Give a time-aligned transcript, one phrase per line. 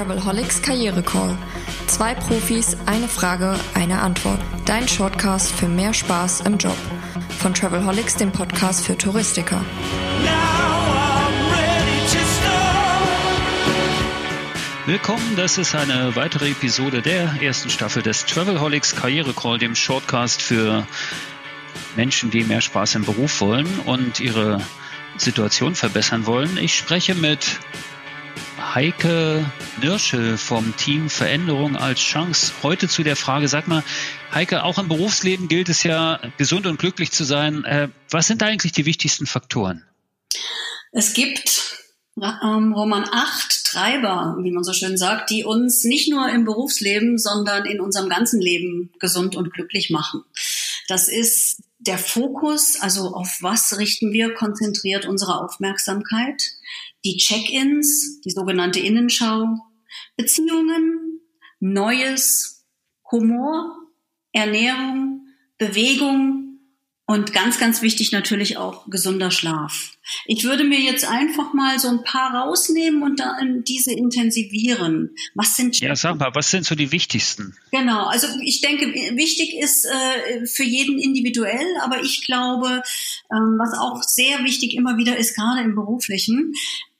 [0.00, 1.36] Travelholics Karriere Call.
[1.86, 4.40] Zwei Profis, eine Frage, eine Antwort.
[4.64, 6.76] Dein Shortcast für mehr Spaß im Job.
[7.38, 9.62] Von Travelholics, dem Podcast für Touristiker.
[14.86, 20.40] Willkommen, das ist eine weitere Episode der ersten Staffel des Travelholics Karriere Call, dem Shortcast
[20.40, 20.86] für
[21.94, 24.62] Menschen, die mehr Spaß im Beruf wollen und ihre
[25.18, 26.56] Situation verbessern wollen.
[26.56, 27.60] Ich spreche mit
[28.74, 29.44] Heike
[29.80, 32.52] Nirschel vom Team Veränderung als Chance.
[32.62, 33.82] Heute zu der Frage, sag mal,
[34.32, 37.64] Heike, auch im Berufsleben gilt es ja, gesund und glücklich zu sein.
[37.64, 39.84] Äh, was sind eigentlich die wichtigsten Faktoren?
[40.92, 41.78] Es gibt,
[42.16, 47.16] ähm, Roman, acht Treiber, wie man so schön sagt, die uns nicht nur im Berufsleben,
[47.16, 50.22] sondern in unserem ganzen Leben gesund und glücklich machen.
[50.88, 56.42] Das ist der Fokus, also auf was richten wir konzentriert unsere Aufmerksamkeit,
[57.04, 59.56] die Check-ins, die sogenannte Innenschau,
[60.16, 61.20] Beziehungen,
[61.60, 62.66] Neues,
[63.10, 63.76] Humor,
[64.32, 65.26] Ernährung,
[65.58, 66.50] Bewegung,
[67.10, 69.98] und ganz, ganz wichtig natürlich auch gesunder Schlaf.
[70.26, 75.10] Ich würde mir jetzt einfach mal so ein paar rausnehmen und dann diese intensivieren.
[75.34, 77.56] Was sind Ja, sag mal, was sind so die wichtigsten?
[77.72, 82.80] Genau, also ich denke, wichtig ist äh, für jeden individuell, aber ich glaube,
[83.32, 86.54] ähm, was auch sehr wichtig immer wieder ist, gerade im beruflichen,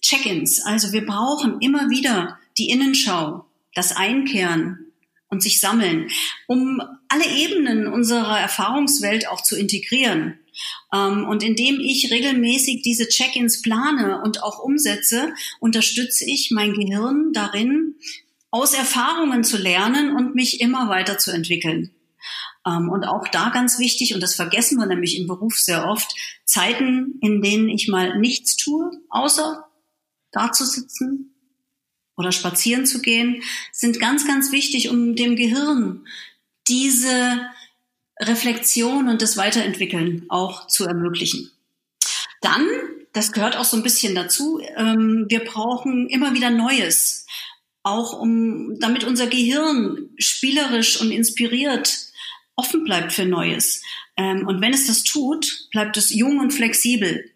[0.00, 0.62] Check-ins.
[0.62, 4.92] Also wir brauchen immer wieder die Innenschau, das Einkehren,
[5.32, 6.10] und sich sammeln,
[6.46, 10.38] um alle Ebenen unserer Erfahrungswelt auch zu integrieren.
[10.92, 17.32] Ähm, und indem ich regelmäßig diese Check-ins plane und auch umsetze, unterstütze ich mein Gehirn
[17.32, 17.94] darin,
[18.50, 21.90] aus Erfahrungen zu lernen und mich immer weiter zu entwickeln.
[22.66, 26.14] Ähm, und auch da ganz wichtig, und das vergessen wir nämlich im Beruf sehr oft,
[26.44, 29.64] Zeiten, in denen ich mal nichts tue, außer
[30.30, 31.31] da zu sitzen,
[32.16, 36.06] oder spazieren zu gehen, sind ganz, ganz wichtig, um dem Gehirn
[36.68, 37.42] diese
[38.20, 41.50] Reflexion und das Weiterentwickeln auch zu ermöglichen.
[42.40, 42.66] Dann,
[43.12, 47.26] das gehört auch so ein bisschen dazu, ähm, wir brauchen immer wieder Neues,
[47.82, 52.12] auch um, damit unser Gehirn spielerisch und inspiriert
[52.54, 53.82] offen bleibt für Neues.
[54.16, 57.30] Ähm, und wenn es das tut, bleibt es jung und flexibel.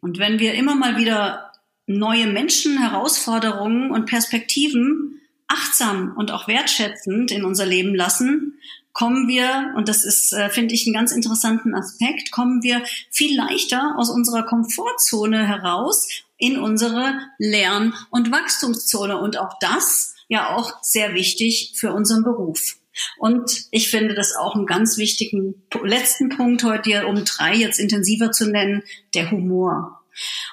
[0.00, 1.51] Und wenn wir immer mal wieder
[1.86, 8.58] neue Menschen, Herausforderungen und Perspektiven achtsam und auch wertschätzend in unser Leben lassen,
[8.92, 13.36] kommen wir, und das ist, äh, finde ich, einen ganz interessanten Aspekt, kommen wir viel
[13.36, 19.18] leichter aus unserer Komfortzone heraus in unsere Lern- und Wachstumszone.
[19.18, 22.76] Und auch das ja auch sehr wichtig für unseren Beruf.
[23.16, 28.32] Und ich finde das auch einen ganz wichtigen letzten Punkt heute, um drei jetzt intensiver
[28.32, 28.82] zu nennen,
[29.14, 30.01] der Humor.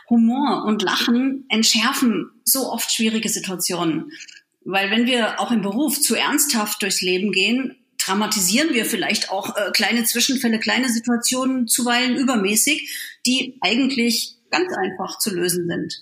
[0.09, 4.11] Humor und Lachen entschärfen so oft schwierige Situationen.
[4.65, 9.55] Weil wenn wir auch im Beruf zu ernsthaft durchs Leben gehen, dramatisieren wir vielleicht auch
[9.55, 12.89] äh, kleine Zwischenfälle, kleine Situationen zuweilen übermäßig,
[13.25, 16.01] die eigentlich ganz einfach zu lösen sind.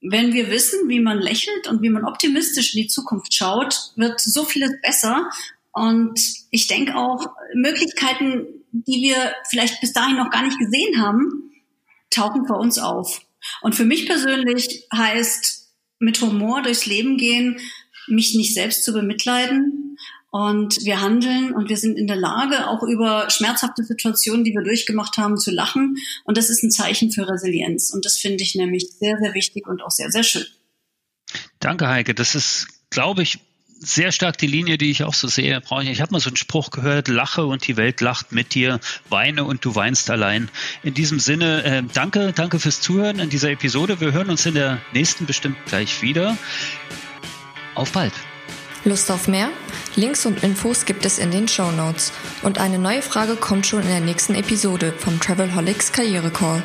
[0.00, 4.20] Wenn wir wissen, wie man lächelt und wie man optimistisch in die Zukunft schaut, wird
[4.20, 5.28] so vieles besser.
[5.72, 6.18] Und
[6.50, 11.45] ich denke auch Möglichkeiten, die wir vielleicht bis dahin noch gar nicht gesehen haben,
[12.10, 13.22] tauchen vor uns auf.
[13.62, 15.68] Und für mich persönlich heißt
[15.98, 17.58] mit Humor durchs Leben gehen,
[18.08, 19.96] mich nicht selbst zu bemitleiden.
[20.30, 24.62] Und wir handeln und wir sind in der Lage, auch über schmerzhafte Situationen, die wir
[24.62, 25.96] durchgemacht haben, zu lachen.
[26.24, 27.90] Und das ist ein Zeichen für Resilienz.
[27.90, 30.44] Und das finde ich nämlich sehr, sehr wichtig und auch sehr, sehr schön.
[31.58, 32.14] Danke, Heike.
[32.14, 33.38] Das ist, glaube ich,
[33.78, 35.60] sehr stark die Linie, die ich auch so sehe.
[35.60, 35.90] Brauche ich.
[35.90, 39.44] ich habe mal so einen Spruch gehört: Lache und die Welt lacht mit dir, weine
[39.44, 40.48] und du weinst allein.
[40.82, 44.00] In diesem Sinne, äh, danke, danke fürs Zuhören in dieser Episode.
[44.00, 46.36] Wir hören uns in der nächsten bestimmt gleich wieder.
[47.74, 48.12] Auf bald.
[48.84, 49.50] Lust auf mehr?
[49.96, 52.12] Links und Infos gibt es in den Show Notes.
[52.42, 56.62] Und eine neue Frage kommt schon in der nächsten Episode vom Travelholics Karriere Call,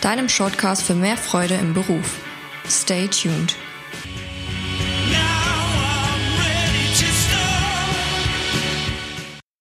[0.00, 2.20] deinem Shortcast für mehr Freude im Beruf.
[2.68, 3.56] Stay tuned.